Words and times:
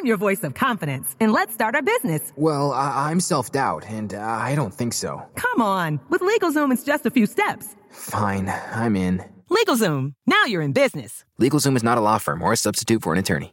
I'm 0.00 0.06
your 0.06 0.16
voice 0.16 0.42
of 0.44 0.54
confidence, 0.54 1.14
and 1.20 1.30
let's 1.30 1.52
start 1.52 1.74
our 1.74 1.82
business. 1.82 2.32
Well, 2.34 2.72
I- 2.72 3.10
am 3.10 3.20
self 3.20 3.52
doubt, 3.52 3.84
and 3.86 4.14
uh, 4.14 4.18
I 4.18 4.54
don't 4.54 4.72
think 4.72 4.94
so. 4.94 5.20
Come 5.34 5.60
on. 5.60 6.00
With 6.08 6.22
LegalZoom, 6.22 6.72
it's 6.72 6.84
just 6.84 7.04
a 7.04 7.10
few 7.10 7.26
steps. 7.26 7.76
Fine, 7.90 8.50
I'm 8.72 8.96
in. 8.96 9.22
LegalZoom, 9.50 10.14
now 10.26 10.44
you're 10.46 10.62
in 10.62 10.72
business. 10.72 11.26
LegalZoom 11.38 11.76
is 11.76 11.82
not 11.82 11.98
a 11.98 12.00
law 12.00 12.16
firm 12.16 12.40
or 12.40 12.54
a 12.54 12.56
substitute 12.56 13.02
for 13.02 13.12
an 13.12 13.18
attorney. 13.18 13.52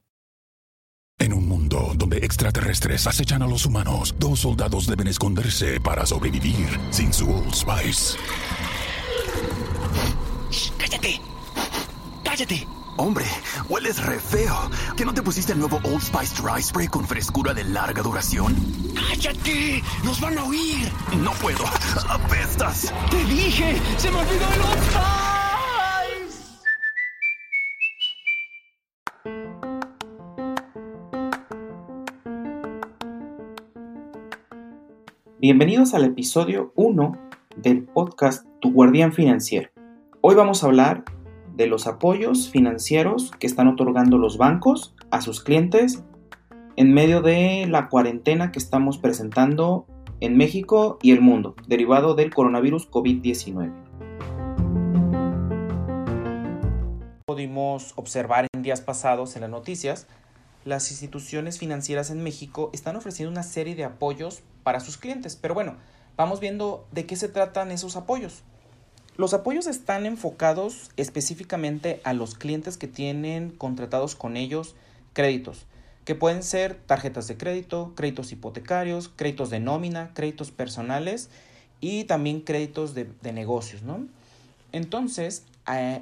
En 1.19 1.33
un 1.33 1.45
mundo 1.49 1.91
donde 1.97 2.23
extraterrestres 2.23 3.07
acechan 3.07 3.41
a 3.41 3.47
los 3.47 3.65
humanos, 3.65 4.15
dos 4.17 4.39
soldados 4.39 4.87
deben 4.87 5.07
esconderse 5.07 5.81
para 5.81 6.05
sobrevivir 6.05 6.79
sin 6.91 7.11
su 7.11 7.29
Old 7.29 7.53
Spice. 7.53 8.17
Shh, 10.49 10.71
¡Cállate! 10.77 11.19
¡Cállate! 12.23 12.76
Hombre, 12.99 13.25
hueles 13.69 14.03
re 14.03 14.19
feo. 14.19 14.55
¿Que 14.95 15.05
no 15.05 15.13
te 15.13 15.21
pusiste 15.21 15.53
el 15.53 15.59
nuevo 15.59 15.79
Old 15.83 16.01
Spice 16.01 16.41
Dry 16.41 16.63
Spray 16.63 16.87
con 16.87 17.05
frescura 17.05 17.53
de 17.53 17.63
larga 17.63 18.01
duración? 18.01 18.55
¡Cállate! 18.95 19.83
¡Nos 20.03 20.19
van 20.19 20.35
a 20.39 20.43
oír! 20.43 20.91
No 21.21 21.31
puedo. 21.33 21.63
¡Apestas! 22.09 22.91
¡Te 23.11 23.23
dije! 23.25 23.77
¡Se 23.97 24.09
me 24.09 24.17
olvidó 24.17 24.51
el 24.51 24.61
Old 24.61 24.81
Spice! 24.81 25.07
Bienvenidos 35.39 35.93
al 35.93 36.05
episodio 36.05 36.73
1 36.75 37.15
del 37.57 37.83
podcast 37.83 38.47
Tu 38.59 38.71
Guardián 38.71 39.13
Financiero. 39.13 39.69
Hoy 40.21 40.33
vamos 40.33 40.63
a 40.63 40.65
hablar 40.65 41.03
de 41.57 41.65
los 41.65 41.87
apoyos 41.87 42.49
financieros 42.49 43.31
que 43.39 43.47
están 43.47 43.67
otorgando 43.67 44.19
los 44.19 44.37
bancos 44.37 44.93
a 45.09 45.21
sus 45.21 45.43
clientes 45.43 46.03
en 46.75 46.93
medio 46.93 47.21
de 47.21 47.65
la 47.67 47.89
cuarentena 47.89 48.51
que 48.51 48.59
estamos 48.59 48.99
presentando 48.99 49.87
en 50.19 50.37
México 50.37 50.99
y 51.01 51.11
el 51.11 51.21
mundo, 51.21 51.55
derivado 51.67 52.13
del 52.13 52.31
coronavirus 52.31 52.89
COVID-19. 52.91 53.73
Pudimos 57.25 57.93
observar 57.95 58.45
en 58.53 58.61
días 58.61 58.81
pasados 58.81 59.35
en 59.35 59.41
las 59.41 59.49
noticias, 59.49 60.07
las 60.63 60.91
instituciones 60.91 61.57
financieras 61.57 62.11
en 62.11 62.21
México 62.21 62.69
están 62.71 62.95
ofreciendo 62.95 63.31
una 63.31 63.43
serie 63.43 63.75
de 63.75 63.83
apoyos 63.83 64.43
para 64.61 64.79
sus 64.79 64.97
clientes, 64.97 65.35
pero 65.35 65.55
bueno, 65.55 65.77
vamos 66.15 66.39
viendo 66.39 66.85
de 66.91 67.07
qué 67.07 67.15
se 67.15 67.29
tratan 67.29 67.71
esos 67.71 67.95
apoyos. 67.95 68.43
Los 69.17 69.33
apoyos 69.33 69.65
están 69.65 70.05
enfocados 70.05 70.91
específicamente 70.95 72.01
a 72.03 72.13
los 72.13 72.35
clientes 72.35 72.77
que 72.77 72.87
tienen 72.87 73.49
contratados 73.49 74.15
con 74.15 74.37
ellos 74.37 74.75
créditos, 75.13 75.65
que 76.05 76.13
pueden 76.13 76.43
ser 76.43 76.75
tarjetas 76.75 77.27
de 77.27 77.35
crédito, 77.35 77.93
créditos 77.95 78.31
hipotecarios, 78.31 79.09
créditos 79.09 79.49
de 79.49 79.59
nómina, 79.59 80.11
créditos 80.13 80.51
personales 80.51 81.31
y 81.81 82.03
también 82.03 82.41
créditos 82.41 82.93
de, 82.93 83.09
negocios, 83.33 83.81
¿no? 83.81 84.07
Entonces, 84.71 85.45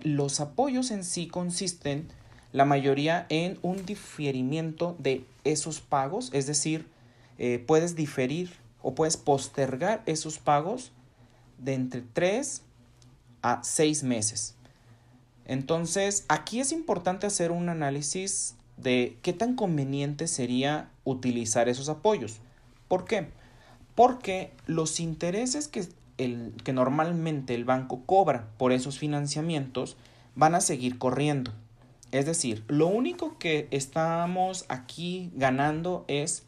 los 0.03 0.41
apoyos 0.41 0.91
en 0.91 1.05
sí 1.05 1.27
consisten 1.27 2.09
la 2.51 2.65
mayoría 2.65 3.27
en 3.29 3.57
un 3.61 3.85
diferimiento 3.85 4.97
de 4.99 5.25
esos 5.45 5.79
pagos, 5.79 6.31
es 6.33 6.47
decir, 6.47 6.85
eh, 7.37 7.63
puedes 7.65 7.95
diferir 7.95 8.51
o 8.81 8.93
puedes 8.93 9.15
postergar 9.15 10.03
esos 10.05 10.37
pagos 10.37 10.91
de 11.57 11.75
entre 11.75 12.01
3 12.01 12.64
a 13.45 13.63
seis 13.63 14.01
meses. 14.01 14.55
Entonces, 15.45 16.25
aquí 16.29 16.59
es 16.59 16.71
importante 16.71 17.27
hacer 17.27 17.51
un 17.51 17.69
análisis 17.69 18.55
de 18.77 19.19
qué 19.21 19.33
tan 19.33 19.55
conveniente 19.55 20.27
sería 20.27 20.89
utilizar 21.03 21.69
esos 21.69 21.87
apoyos. 21.87 22.39
¿Por 22.87 23.05
qué? 23.05 23.27
Porque 23.93 24.51
los 24.65 24.99
intereses 24.99 25.67
que, 25.67 25.87
el, 26.17 26.53
que 26.63 26.73
normalmente 26.73 27.53
el 27.53 27.65
banco 27.65 28.01
cobra 28.07 28.47
por 28.57 28.71
esos 28.71 28.97
financiamientos 28.97 29.95
van 30.33 30.55
a 30.55 30.59
seguir 30.59 30.97
corriendo. 30.97 31.53
Es 32.11 32.25
decir, 32.25 32.63
lo 32.67 32.87
único 32.87 33.37
que 33.37 33.67
estamos 33.69 34.65
aquí 34.69 35.31
ganando 35.35 36.03
es, 36.07 36.47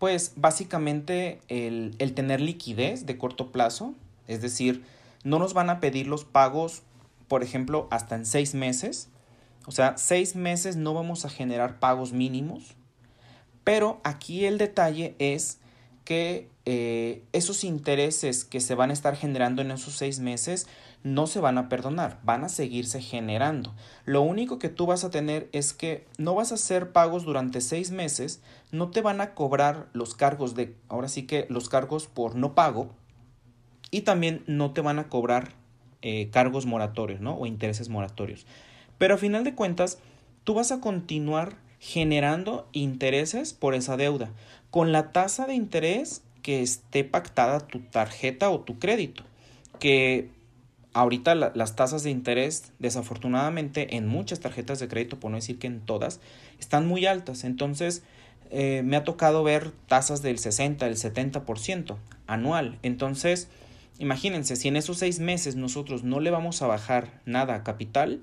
pues 0.00 0.32
básicamente 0.34 1.40
el, 1.46 1.94
el 2.00 2.14
tener 2.14 2.40
liquidez 2.40 3.06
de 3.06 3.18
corto 3.18 3.52
plazo, 3.52 3.94
es 4.26 4.42
decir, 4.42 4.82
no 5.24 5.38
nos 5.38 5.54
van 5.54 5.70
a 5.70 5.80
pedir 5.80 6.06
los 6.06 6.24
pagos, 6.24 6.82
por 7.28 7.42
ejemplo, 7.42 7.88
hasta 7.90 8.14
en 8.14 8.26
seis 8.26 8.54
meses. 8.54 9.08
O 9.66 9.72
sea, 9.72 9.96
seis 9.98 10.36
meses 10.36 10.76
no 10.76 10.94
vamos 10.94 11.24
a 11.24 11.30
generar 11.30 11.78
pagos 11.78 12.12
mínimos. 12.12 12.74
Pero 13.64 14.00
aquí 14.02 14.46
el 14.46 14.56
detalle 14.56 15.14
es 15.18 15.58
que 16.04 16.48
eh, 16.64 17.22
esos 17.32 17.64
intereses 17.64 18.44
que 18.44 18.60
se 18.60 18.74
van 18.74 18.88
a 18.88 18.94
estar 18.94 19.14
generando 19.14 19.60
en 19.60 19.70
esos 19.70 19.94
seis 19.94 20.20
meses 20.20 20.66
no 21.02 21.26
se 21.26 21.40
van 21.40 21.58
a 21.58 21.68
perdonar, 21.68 22.18
van 22.22 22.44
a 22.44 22.48
seguirse 22.48 23.00
generando. 23.00 23.74
Lo 24.04 24.22
único 24.22 24.58
que 24.58 24.68
tú 24.68 24.86
vas 24.86 25.04
a 25.04 25.10
tener 25.10 25.48
es 25.52 25.72
que 25.72 26.06
no 26.16 26.34
vas 26.34 26.50
a 26.50 26.54
hacer 26.54 26.92
pagos 26.92 27.24
durante 27.24 27.60
seis 27.60 27.90
meses, 27.90 28.40
no 28.72 28.90
te 28.90 29.02
van 29.02 29.20
a 29.20 29.34
cobrar 29.34 29.88
los 29.92 30.14
cargos 30.14 30.54
de, 30.54 30.74
ahora 30.88 31.08
sí 31.08 31.26
que 31.26 31.46
los 31.50 31.68
cargos 31.68 32.06
por 32.06 32.34
no 32.34 32.54
pago, 32.54 32.90
y 33.90 34.02
también 34.02 34.42
no 34.46 34.72
te 34.72 34.80
van 34.80 34.98
a 34.98 35.08
cobrar 35.08 35.52
eh, 36.02 36.28
cargos 36.30 36.66
moratorios, 36.66 37.20
¿no? 37.20 37.34
O 37.34 37.46
intereses 37.46 37.88
moratorios. 37.88 38.46
Pero 38.98 39.14
a 39.14 39.18
final 39.18 39.44
de 39.44 39.54
cuentas, 39.54 39.98
tú 40.44 40.54
vas 40.54 40.72
a 40.72 40.80
continuar 40.80 41.56
generando 41.80 42.68
intereses 42.72 43.52
por 43.52 43.74
esa 43.74 43.96
deuda, 43.96 44.30
con 44.70 44.92
la 44.92 45.12
tasa 45.12 45.46
de 45.46 45.54
interés 45.54 46.22
que 46.42 46.62
esté 46.62 47.04
pactada 47.04 47.60
tu 47.60 47.80
tarjeta 47.80 48.50
o 48.50 48.60
tu 48.60 48.78
crédito, 48.78 49.22
que 49.78 50.30
ahorita 50.92 51.34
las 51.34 51.76
tasas 51.76 52.02
de 52.02 52.10
interés, 52.10 52.72
desafortunadamente, 52.78 53.96
en 53.96 54.08
muchas 54.08 54.40
tarjetas 54.40 54.80
de 54.80 54.88
crédito, 54.88 55.20
por 55.20 55.30
no 55.30 55.36
decir 55.36 55.58
que 55.58 55.66
en 55.66 55.80
todas, 55.80 56.20
están 56.58 56.86
muy 56.86 57.06
altas. 57.06 57.44
Entonces, 57.44 58.02
eh, 58.50 58.82
me 58.84 58.96
ha 58.96 59.04
tocado 59.04 59.44
ver 59.44 59.72
tasas 59.86 60.22
del 60.22 60.38
60, 60.38 60.86
del 60.86 60.96
70% 60.96 61.96
anual. 62.26 62.78
Entonces, 62.82 63.48
Imagínense, 63.98 64.56
si 64.56 64.68
en 64.68 64.76
esos 64.76 64.98
seis 64.98 65.18
meses 65.18 65.56
nosotros 65.56 66.04
no 66.04 66.20
le 66.20 66.30
vamos 66.30 66.62
a 66.62 66.66
bajar 66.66 67.20
nada 67.24 67.56
a 67.56 67.64
capital, 67.64 68.22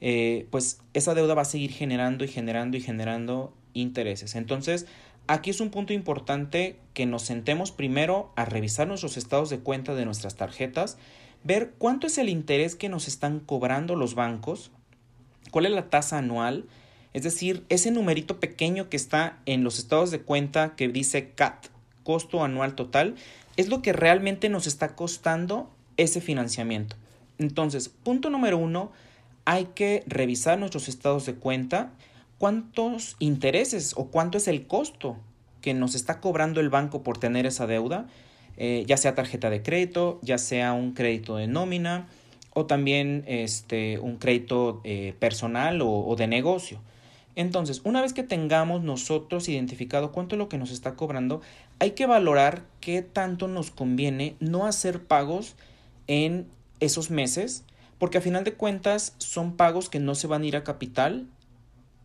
eh, 0.00 0.46
pues 0.50 0.80
esa 0.92 1.14
deuda 1.14 1.34
va 1.34 1.42
a 1.42 1.46
seguir 1.46 1.72
generando 1.72 2.24
y 2.24 2.28
generando 2.28 2.76
y 2.76 2.80
generando 2.80 3.54
intereses. 3.72 4.34
Entonces, 4.34 4.86
aquí 5.26 5.50
es 5.50 5.60
un 5.60 5.70
punto 5.70 5.92
importante 5.92 6.76
que 6.92 7.06
nos 7.06 7.22
sentemos 7.22 7.72
primero 7.72 8.32
a 8.36 8.44
revisar 8.44 8.86
nuestros 8.86 9.16
estados 9.16 9.50
de 9.50 9.60
cuenta 9.60 9.94
de 9.94 10.04
nuestras 10.04 10.36
tarjetas, 10.36 10.98
ver 11.42 11.72
cuánto 11.78 12.06
es 12.06 12.18
el 12.18 12.28
interés 12.28 12.76
que 12.76 12.88
nos 12.88 13.08
están 13.08 13.40
cobrando 13.40 13.96
los 13.96 14.14
bancos, 14.14 14.70
cuál 15.50 15.66
es 15.66 15.72
la 15.72 15.88
tasa 15.88 16.18
anual, 16.18 16.66
es 17.14 17.22
decir, 17.22 17.64
ese 17.70 17.90
numerito 17.90 18.38
pequeño 18.38 18.90
que 18.90 18.96
está 18.96 19.38
en 19.46 19.64
los 19.64 19.78
estados 19.78 20.10
de 20.10 20.20
cuenta 20.20 20.76
que 20.76 20.88
dice 20.88 21.30
CAT, 21.30 21.68
costo 22.08 22.42
anual 22.42 22.74
total, 22.74 23.16
es 23.58 23.68
lo 23.68 23.82
que 23.82 23.92
realmente 23.92 24.48
nos 24.48 24.66
está 24.66 24.96
costando 24.96 25.68
ese 25.98 26.22
financiamiento. 26.22 26.96
Entonces, 27.38 27.90
punto 27.90 28.30
número 28.30 28.56
uno, 28.56 28.92
hay 29.44 29.66
que 29.74 30.04
revisar 30.06 30.58
nuestros 30.58 30.88
estados 30.88 31.26
de 31.26 31.34
cuenta, 31.34 31.92
cuántos 32.38 33.16
intereses 33.18 33.92
o 33.94 34.06
cuánto 34.06 34.38
es 34.38 34.48
el 34.48 34.66
costo 34.66 35.18
que 35.60 35.74
nos 35.74 35.94
está 35.94 36.18
cobrando 36.18 36.60
el 36.60 36.70
banco 36.70 37.02
por 37.02 37.18
tener 37.18 37.44
esa 37.44 37.66
deuda, 37.66 38.06
eh, 38.56 38.84
ya 38.86 38.96
sea 38.96 39.14
tarjeta 39.14 39.50
de 39.50 39.62
crédito, 39.62 40.18
ya 40.22 40.38
sea 40.38 40.72
un 40.72 40.94
crédito 40.94 41.36
de 41.36 41.46
nómina 41.46 42.08
o 42.54 42.64
también 42.64 43.22
este, 43.26 43.98
un 43.98 44.16
crédito 44.16 44.80
eh, 44.84 45.14
personal 45.18 45.82
o, 45.82 45.90
o 45.90 46.16
de 46.16 46.26
negocio. 46.26 46.80
Entonces, 47.38 47.82
una 47.84 48.02
vez 48.02 48.14
que 48.14 48.24
tengamos 48.24 48.82
nosotros 48.82 49.48
identificado 49.48 50.10
cuánto 50.10 50.34
es 50.34 50.40
lo 50.40 50.48
que 50.48 50.58
nos 50.58 50.72
está 50.72 50.96
cobrando, 50.96 51.40
hay 51.78 51.92
que 51.92 52.04
valorar 52.04 52.64
qué 52.80 53.00
tanto 53.00 53.46
nos 53.46 53.70
conviene 53.70 54.34
no 54.40 54.66
hacer 54.66 55.04
pagos 55.04 55.54
en 56.08 56.48
esos 56.80 57.12
meses, 57.12 57.62
porque 57.98 58.18
a 58.18 58.22
final 58.22 58.42
de 58.42 58.54
cuentas 58.54 59.14
son 59.18 59.56
pagos 59.56 59.88
que 59.88 60.00
no 60.00 60.16
se 60.16 60.26
van 60.26 60.42
a 60.42 60.46
ir 60.46 60.56
a 60.56 60.64
capital, 60.64 61.28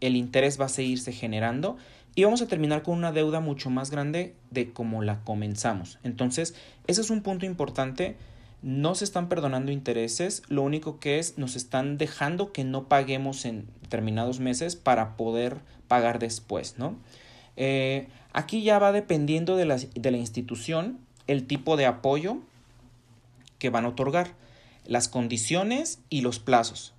el 0.02 0.18
interés 0.18 0.62
va 0.62 0.66
a 0.66 0.70
seguirse 0.70 1.12
generando 1.12 1.78
y 2.14 2.26
vamos 2.26 2.44
a 2.44 2.48
terminar 2.48 2.84
con 2.84 2.96
una 2.96 3.12
deuda 3.12 3.40
mucho 3.40 3.72
más 3.72 3.90
grande 3.90 4.36
de 4.52 4.72
como 4.72 5.02
la 5.02 5.22
comenzamos. 5.22 5.98
Entonces, 6.04 6.54
ese 6.86 7.02
es 7.02 7.10
un 7.10 7.24
punto 7.24 7.48
importante 7.48 8.18
no 8.64 8.96
se 8.96 9.04
están 9.04 9.28
perdonando 9.28 9.72
intereses, 9.72 10.42
lo 10.48 10.64
único 10.64 11.00
que 11.00 11.20
es 11.20 11.38
nos 11.38 11.56
están 11.56 11.98
dejando 11.98 12.54
que 12.54 12.64
no 12.64 12.88
paguemos 12.88 13.46
en 13.46 13.68
determinados 13.82 14.40
meses 14.40 14.78
para 14.78 15.18
poder 15.18 15.58
pagar 15.90 16.18
después, 16.18 16.76
¿no? 16.78 16.96
Eh, 17.58 18.08
aquí 18.32 18.64
ya 18.64 18.80
va 18.80 18.94
dependiendo 18.94 19.58
de 19.58 19.66
la, 19.66 19.78
de 19.78 20.12
la 20.12 20.18
institución 20.18 20.98
el 21.28 21.46
tipo 21.46 21.78
de 21.78 21.86
apoyo 21.86 22.38
que 23.60 23.70
van 23.70 23.86
a 23.86 23.90
otorgar, 23.90 24.34
las 24.86 25.10
condiciones 25.10 26.00
y 26.10 26.22
los 26.22 26.40
plazos. 26.40 26.94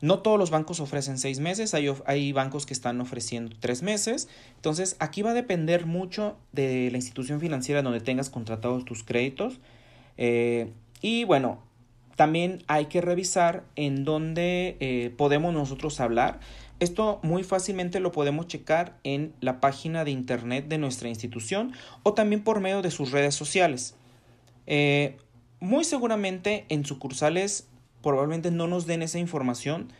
No 0.00 0.18
todos 0.18 0.38
los 0.38 0.50
bancos 0.50 0.80
ofrecen 0.80 1.18
seis 1.18 1.38
meses, 1.40 1.74
hay, 1.74 1.88
hay, 2.06 2.32
bancos 2.32 2.66
que 2.66 2.74
están 2.74 3.00
ofreciendo 3.00 3.54
tres 3.60 3.82
meses. 3.82 4.28
Entonces, 4.56 4.96
aquí 4.98 5.22
va 5.22 5.30
a 5.30 5.34
depender 5.34 5.86
mucho 5.86 6.36
de 6.52 6.90
la 6.90 6.96
institución 6.96 7.38
financiera 7.38 7.82
donde 7.82 8.00
tengas 8.00 8.28
contratados 8.28 8.84
tus 8.84 9.04
créditos. 9.04 9.60
Eh, 10.16 10.72
y 11.02 11.24
bueno, 11.24 11.58
también 12.16 12.62
hay 12.68 12.86
que 12.86 13.00
revisar 13.00 13.64
en 13.76 14.04
dónde 14.04 14.76
eh, 14.80 15.12
podemos 15.16 15.52
nosotros 15.52 16.00
hablar. 16.00 16.40
Esto 16.80 17.20
muy 17.22 17.44
fácilmente 17.44 18.00
lo 18.00 18.12
podemos 18.12 18.46
checar 18.46 18.98
en 19.04 19.34
la 19.40 19.60
página 19.60 20.04
de 20.04 20.10
internet 20.10 20.68
de 20.68 20.78
nuestra 20.78 21.08
institución 21.08 21.72
o 22.02 22.14
también 22.14 22.42
por 22.42 22.60
medio 22.60 22.82
de 22.82 22.90
sus 22.90 23.10
redes 23.10 23.34
sociales. 23.34 23.94
Eh, 24.66 25.16
muy 25.60 25.84
seguramente 25.84 26.64
en 26.68 26.84
sucursales 26.84 27.68
probablemente 28.02 28.50
no 28.50 28.66
nos 28.66 28.86
den 28.86 29.02
esa 29.02 29.18
información 29.18 29.92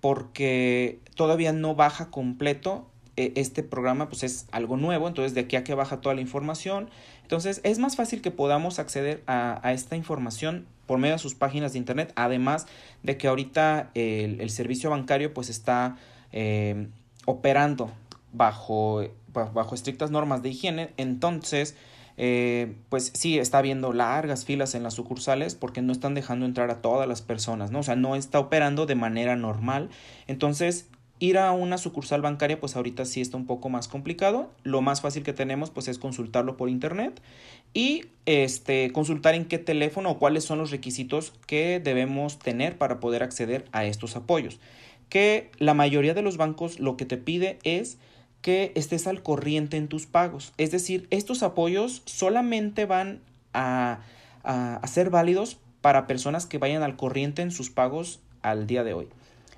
porque 0.00 1.00
todavía 1.16 1.52
no 1.52 1.74
baja 1.74 2.10
completo 2.10 2.88
este 3.18 3.62
programa 3.62 4.08
pues 4.08 4.22
es 4.22 4.46
algo 4.52 4.76
nuevo, 4.76 5.08
entonces 5.08 5.34
de 5.34 5.42
aquí 5.42 5.56
a 5.56 5.64
que 5.64 5.74
baja 5.74 6.00
toda 6.00 6.14
la 6.14 6.20
información. 6.20 6.88
Entonces 7.22 7.60
es 7.64 7.78
más 7.78 7.96
fácil 7.96 8.22
que 8.22 8.30
podamos 8.30 8.78
acceder 8.78 9.22
a, 9.26 9.60
esta 9.72 9.96
información 9.96 10.66
por 10.86 10.98
medio 10.98 11.14
de 11.14 11.18
sus 11.18 11.34
páginas 11.34 11.72
de 11.72 11.78
internet, 11.78 12.12
además 12.16 12.66
de 13.02 13.16
que 13.18 13.28
ahorita 13.28 13.90
el, 13.94 14.48
servicio 14.50 14.90
bancario 14.90 15.34
pues 15.34 15.50
está 15.50 15.96
eh, 16.32 16.88
operando 17.26 17.90
bajo, 18.32 19.02
bajo 19.32 19.74
estrictas 19.74 20.10
normas 20.10 20.42
de 20.42 20.50
higiene, 20.50 20.90
entonces 20.96 21.76
eh, 22.20 22.74
pues 22.88 23.12
sí, 23.14 23.38
está 23.38 23.58
habiendo 23.58 23.92
largas 23.92 24.44
filas 24.44 24.74
en 24.74 24.82
las 24.82 24.94
sucursales 24.94 25.54
porque 25.54 25.82
no 25.82 25.92
están 25.92 26.14
dejando 26.14 26.46
entrar 26.46 26.68
a 26.68 26.82
todas 26.82 27.06
las 27.06 27.22
personas, 27.22 27.70
¿no? 27.70 27.78
O 27.78 27.82
sea, 27.84 27.94
no 27.94 28.16
está 28.16 28.40
operando 28.40 28.86
de 28.86 28.96
manera 28.96 29.36
normal. 29.36 29.88
Entonces, 30.26 30.88
ir 31.20 31.38
a 31.38 31.52
una 31.52 31.78
sucursal 31.78 32.22
bancaria, 32.22 32.60
pues 32.60 32.76
ahorita 32.76 33.04
sí 33.04 33.20
está 33.20 33.36
un 33.36 33.46
poco 33.46 33.68
más 33.68 33.88
complicado. 33.88 34.50
Lo 34.62 34.80
más 34.80 35.00
fácil 35.00 35.22
que 35.22 35.32
tenemos, 35.32 35.70
pues 35.70 35.88
es 35.88 35.98
consultarlo 35.98 36.56
por 36.56 36.68
internet 36.68 37.20
y 37.74 38.06
este, 38.26 38.92
consultar 38.92 39.34
en 39.34 39.44
qué 39.44 39.58
teléfono 39.58 40.10
o 40.10 40.18
cuáles 40.18 40.44
son 40.44 40.58
los 40.58 40.70
requisitos 40.70 41.32
que 41.46 41.80
debemos 41.80 42.38
tener 42.38 42.78
para 42.78 43.00
poder 43.00 43.22
acceder 43.22 43.64
a 43.72 43.84
estos 43.84 44.16
apoyos. 44.16 44.58
Que 45.08 45.50
la 45.58 45.74
mayoría 45.74 46.14
de 46.14 46.22
los 46.22 46.36
bancos 46.36 46.80
lo 46.80 46.96
que 46.96 47.06
te 47.06 47.16
pide 47.16 47.58
es 47.62 47.98
que 48.42 48.72
estés 48.74 49.06
al 49.06 49.22
corriente 49.22 49.76
en 49.76 49.88
tus 49.88 50.06
pagos. 50.06 50.52
Es 50.58 50.70
decir, 50.70 51.06
estos 51.10 51.42
apoyos 51.42 52.02
solamente 52.04 52.86
van 52.86 53.20
a, 53.52 54.00
ser 54.84 55.10
válidos 55.10 55.58
para 55.80 56.06
personas 56.06 56.46
que 56.46 56.58
vayan 56.58 56.82
al 56.82 56.96
corriente 56.96 57.42
en 57.42 57.50
sus 57.50 57.70
pagos 57.70 58.20
al 58.42 58.66
día 58.66 58.84
de 58.84 58.94
hoy. 58.94 59.08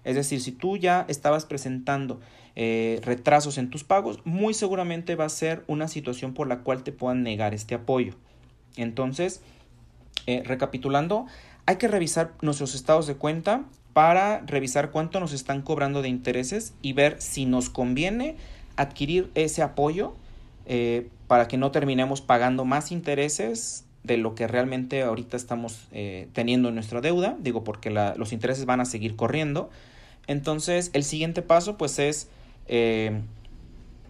Es 0.05 0.15
decir, 0.15 0.41
si 0.41 0.53
tú 0.53 0.77
ya 0.77 1.05
estabas 1.09 1.45
presentando 1.45 2.21
eh, 2.57 3.01
retrasos 3.05 3.59
en 3.59 3.71
tus 3.71 3.85
pagos, 3.85 4.21
muy 4.25 4.55
seguramente 4.55 5.15
va 5.15 5.25
a 5.25 5.29
ser 5.29 5.63
una 5.67 5.89
situación 5.89 6.35
por 6.35 6.49
la 6.49 6.61
cual 6.61 6.83
te 6.83 6.93
puedan 6.93 7.23
negar 7.23 7.55
este 7.55 7.75
apoyo. 7.75 8.15
Entonces, 8.77 9.41
eh, 10.27 10.43
recapitulando, 10.45 11.27
hay 11.67 11.77
que 11.77 11.89
revisar 11.89 12.33
nuestros 12.43 12.75
estados 12.75 13.07
de 13.07 13.15
cuenta 13.15 13.65
para 13.93 14.41
revisar 14.41 14.91
cuánto 14.91 15.21
nos 15.21 15.33
están 15.33 15.63
cobrando 15.63 16.03
de 16.03 16.09
intereses 16.09 16.75
y 16.83 16.93
ver 16.93 17.21
si 17.21 17.45
nos 17.47 17.71
conviene 17.71 18.37
adquirir 18.77 19.31
ese 19.35 19.63
apoyo 19.63 20.15
eh, 20.67 21.09
para 21.29 21.49
que 21.49 21.57
no 21.57 21.71
terminemos 21.71 22.21
pagando 22.21 22.65
más 22.65 22.93
intereses 22.93 23.85
de 24.03 24.17
lo 24.17 24.35
que 24.35 24.47
realmente 24.47 25.03
ahorita 25.03 25.37
estamos 25.37 25.89
teniendo 26.33 26.71
en 26.71 26.75
nuestra 26.75 27.03
deuda, 27.03 27.37
digo 27.39 27.65
porque 27.65 27.91
los 27.91 28.33
intereses 28.33 28.65
van 28.65 28.81
a 28.81 28.87
seguir 28.87 29.15
corriendo. 29.15 29.69
Entonces 30.27 30.91
el 30.93 31.05
siguiente 31.05 31.43
paso 31.43 31.77
pues 31.77 31.99
es 31.99 32.29
eh, 32.67 33.21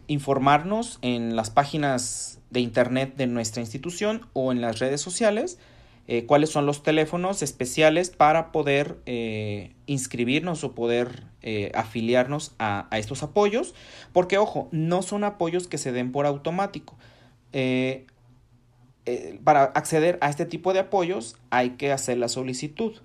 informarnos 0.07 0.99
en 1.03 1.37
las 1.37 1.51
páginas 1.51 2.41
de 2.51 2.61
internet 2.61 3.15
de 3.17 3.27
nuestra 3.27 3.63
institución 3.63 4.27
o 4.33 4.53
en 4.53 4.61
las 4.61 4.81
redes 4.81 5.01
sociales 5.01 5.59
eh, 6.09 6.27
cuáles 6.27 6.51
son 6.51 6.67
los 6.67 6.83
teléfonos 6.83 7.43
especiales 7.43 8.11
para 8.11 8.51
poder 8.51 8.99
eh, 9.07 9.73
inscribirnos 9.87 10.65
o 10.65 10.73
poder 10.73 11.25
afiliarnos 11.73 12.55
a, 12.59 12.87
estos 12.93 13.23
apoyos, 13.23 13.75
porque 14.13 14.37
ojo, 14.37 14.69
no 14.73 15.01
son 15.01 15.25
apoyos 15.25 15.69
que 15.69 15.79
se 15.79 15.91
den 15.91 16.13
por 16.13 16.27
automático. 16.27 16.99
para 19.43 19.63
acceder 19.63 20.19
a 20.21 20.29
este 20.29 20.45
tipo 20.45 20.75
de 20.75 20.81
apoyos 20.81 21.37
hay 21.49 21.71
que 21.71 21.93
hacer 21.93 22.19
la 22.19 22.29
solicitud. 22.29 23.01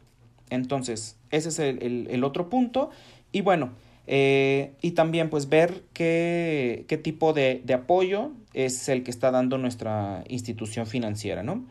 Entonces, 0.49 1.17
ese 1.31 1.49
es 1.49 1.59
el, 1.59 2.23
otro 2.23 2.49
punto. 2.49 2.89
Y 3.31 3.41
bueno, 3.41 3.71
y 4.07 4.91
también 4.91 5.29
pues 5.29 5.49
ver 5.49 5.83
qué, 5.93 6.85
qué 6.87 6.97
tipo 6.97 7.33
de, 7.33 7.61
de, 7.65 7.73
apoyo 7.73 8.31
es 8.53 8.87
el 8.89 9.03
que 9.03 9.11
está 9.11 9.31
dando 9.31 9.57
nuestra 9.57 10.23
institución 10.27 10.85
financiera, 10.87 11.43
¿no? 11.43 11.65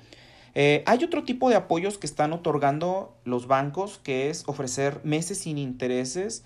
Eh, 0.55 0.85
hay 0.87 1.03
otro 1.03 1.25
tipo 1.25 1.51
de 1.51 1.57
apoyos 1.57 1.99
que 1.99 2.07
están 2.07 2.33
otorgando 2.33 3.17
los 3.25 3.47
bancos, 3.47 3.99
que 4.03 4.31
es 4.31 4.45
ofrecer 4.47 5.01
meses 5.03 5.39
sin 5.39 5.59
intereses 5.59 6.45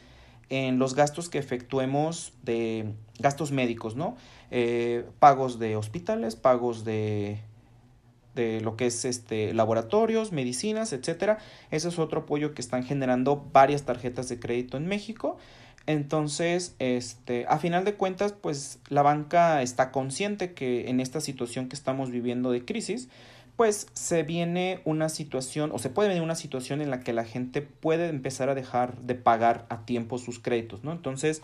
en 0.48 0.78
los 0.78 0.94
gastos 0.94 1.28
que 1.28 1.38
efectuemos 1.38 2.32
de 2.42 2.94
gastos 3.19 3.52
médicos, 3.52 3.96
¿no? 3.96 4.16
Eh, 4.50 5.04
pagos 5.19 5.58
de 5.58 5.76
hospitales, 5.76 6.36
pagos 6.36 6.84
de, 6.84 7.42
lo 8.61 8.76
que 8.76 8.87
es 8.87 9.05
este, 9.05 9.52
laboratorios, 9.55 10.32
medicinas, 10.32 10.93
etcétera. 10.93 11.38
Ese 11.70 11.88
es 11.88 11.99
otro 11.99 12.20
apoyo 12.20 12.55
que 12.55 12.62
están 12.62 12.85
generando 12.85 13.49
varias 13.52 13.82
tarjetas 13.85 14.29
de 14.29 14.38
crédito 14.38 14.76
en 14.76 14.87
México. 14.87 15.37
Entonces, 15.87 16.75
este, 16.79 17.46
a 17.49 17.58
final 17.58 17.85
de 17.85 17.94
cuentas, 17.94 18.32
pues 18.32 18.79
la 18.88 19.02
banca 19.02 19.62
está 19.62 19.90
consciente 19.90 20.52
que 20.52 20.90
en 20.90 21.00
esta 21.00 21.20
situación 21.20 21.69
que 21.69 21.76
estamos 21.76 22.11
viviendo 22.11 22.50
de 22.50 22.64
crisis, 22.64 23.08
pues 23.56 23.88
se 23.94 24.23
viene 24.23 24.81
una 24.85 25.08
situación 25.08 25.70
o 25.73 25.79
se 25.79 25.90
puede 25.90 26.11
venir 26.11 26.23
una 26.23 26.35
situación 26.35 26.81
en 26.81 26.90
la 26.90 27.00
que 27.00 27.12
la 27.12 27.25
gente 27.25 27.62
puede 27.62 28.08
empezar 28.08 28.49
a 28.50 28.55
dejar 28.55 28.99
de 28.99 29.14
pagar 29.14 29.67
a 29.69 29.85
tiempo 29.85 30.19
sus 30.19 30.38
créditos, 30.38 30.85
¿no? 30.85 30.93
Entonces, 30.93 31.43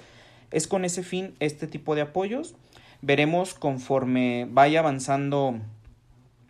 es 0.51 0.69
con 0.69 0.85
ese 0.85 1.03
fin 1.03 1.35
este 1.41 1.67
tipo 1.67 1.95
de 1.95 2.03
apoyos. 2.03 2.55
Veremos 3.03 3.55
conforme 3.55 4.47
vaya 4.49 4.79
avanzando, 4.79 5.59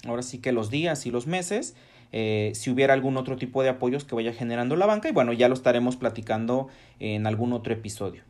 ahora 0.06 0.22
sí 0.22 0.38
que 0.38 0.52
los 0.52 0.70
días 0.70 1.06
y 1.06 1.10
los 1.10 1.26
meses, 1.26 1.74
eh, 2.12 2.52
si 2.54 2.70
hubiera 2.70 2.94
algún 2.94 3.16
otro 3.16 3.36
tipo 3.36 3.62
de 3.62 3.68
apoyos 3.70 4.04
que 4.04 4.14
vaya 4.14 4.32
generando 4.32 4.76
la 4.76 4.86
banca 4.86 5.08
y 5.08 5.12
bueno, 5.12 5.32
ya 5.32 5.48
lo 5.48 5.54
estaremos 5.54 5.96
platicando 5.96 6.68
en 7.00 7.26
algún 7.26 7.52
otro 7.52 7.72
episodio. 7.72 8.22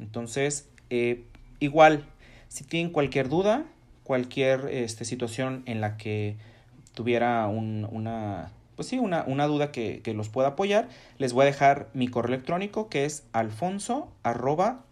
Entonces, 0.00 0.68
eh, 0.90 1.24
igual, 1.60 2.04
si 2.48 2.64
tienen 2.64 2.92
cualquier 2.92 3.28
duda, 3.28 3.64
cualquier 4.04 4.68
este, 4.70 5.04
situación 5.04 5.62
en 5.66 5.80
la 5.80 5.96
que 5.96 6.36
tuviera 6.94 7.46
una, 7.46 8.50
pues 8.76 8.88
sí, 8.88 8.98
una, 8.98 9.24
duda 9.46 9.72
que, 9.72 10.02
los 10.14 10.28
pueda 10.28 10.48
apoyar, 10.48 10.88
les 11.18 11.32
voy 11.32 11.42
a 11.42 11.46
dejar 11.46 11.88
mi 11.94 12.08
correo 12.08 12.34
electrónico 12.34 12.88
que 12.88 13.04
es 13.04 13.24
alfonso 13.32 14.10
arroba. 14.22 14.84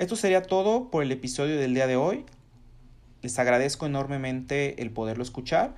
Esto 0.00 0.16
sería 0.16 0.40
todo 0.40 0.90
por 0.90 1.02
el 1.02 1.12
episodio 1.12 1.58
del 1.58 1.74
día 1.74 1.86
de 1.86 1.96
hoy. 1.96 2.24
Les 3.20 3.38
agradezco 3.38 3.84
enormemente 3.84 4.80
el 4.80 4.90
poderlo 4.90 5.22
escuchar 5.22 5.74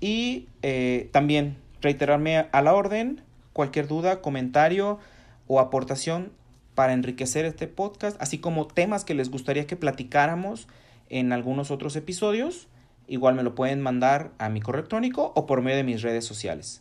y 0.00 0.48
eh, 0.62 1.10
también 1.12 1.58
reiterarme 1.82 2.48
a 2.50 2.62
la 2.62 2.72
orden 2.72 3.20
cualquier 3.52 3.86
duda, 3.86 4.22
comentario 4.22 4.98
o 5.46 5.60
aportación 5.60 6.32
para 6.74 6.94
enriquecer 6.94 7.44
este 7.44 7.68
podcast, 7.68 8.16
así 8.18 8.38
como 8.38 8.66
temas 8.66 9.04
que 9.04 9.12
les 9.12 9.30
gustaría 9.30 9.66
que 9.66 9.76
platicáramos 9.76 10.68
en 11.10 11.34
algunos 11.34 11.70
otros 11.70 11.96
episodios. 11.96 12.68
Igual 13.08 13.34
me 13.34 13.42
lo 13.42 13.54
pueden 13.54 13.82
mandar 13.82 14.32
a 14.38 14.48
mi 14.48 14.62
correo 14.62 14.80
electrónico 14.80 15.34
o 15.36 15.44
por 15.44 15.60
medio 15.60 15.76
de 15.76 15.84
mis 15.84 16.00
redes 16.00 16.24
sociales. 16.24 16.80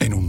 En 0.00 0.12
un 0.12 0.28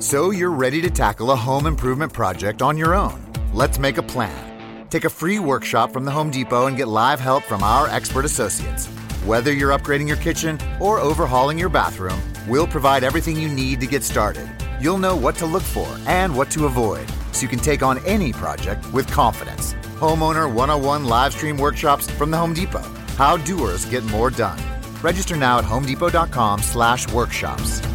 So 0.00 0.30
you're 0.30 0.50
ready 0.50 0.80
to 0.80 0.88
tackle 0.88 1.32
a 1.32 1.36
home 1.36 1.66
improvement 1.66 2.10
project 2.10 2.62
on 2.62 2.78
your 2.78 2.94
own. 2.94 3.20
Let's 3.52 3.78
make 3.78 3.98
a 3.98 4.02
plan. 4.02 4.88
Take 4.88 5.04
a 5.04 5.10
free 5.10 5.38
workshop 5.38 5.92
from 5.92 6.06
the 6.06 6.10
Home 6.10 6.30
Depot 6.30 6.68
and 6.68 6.76
get 6.78 6.88
live 6.88 7.20
help 7.20 7.44
from 7.44 7.62
our 7.62 7.86
expert 7.86 8.24
associates. 8.24 8.86
Whether 9.26 9.52
you're 9.52 9.78
upgrading 9.78 10.08
your 10.08 10.16
kitchen 10.16 10.58
or 10.80 11.00
overhauling 11.00 11.58
your 11.58 11.68
bathroom, 11.68 12.18
we'll 12.48 12.66
provide 12.66 13.04
everything 13.04 13.36
you 13.36 13.50
need 13.50 13.78
to 13.80 13.86
get 13.86 14.02
started. 14.02 14.48
you'll 14.80 14.96
know 14.96 15.14
what 15.14 15.34
to 15.34 15.44
look 15.44 15.62
for 15.62 15.86
and 16.06 16.34
what 16.34 16.50
to 16.50 16.64
avoid 16.64 17.06
so 17.32 17.42
you 17.42 17.48
can 17.48 17.58
take 17.58 17.82
on 17.82 18.02
any 18.06 18.32
project 18.32 18.90
with 18.94 19.06
confidence. 19.08 19.74
Homeowner 19.98 20.50
101 20.50 21.04
live 21.04 21.34
stream 21.34 21.58
workshops 21.58 22.10
from 22.12 22.30
the 22.30 22.38
Home 22.38 22.54
Depot. 22.54 22.80
How 23.18 23.36
doers 23.36 23.84
get 23.84 24.02
more 24.04 24.30
done. 24.30 24.58
Register 25.02 25.36
now 25.36 25.58
at 25.58 25.64
homedepot.com/workshops. 25.64 27.89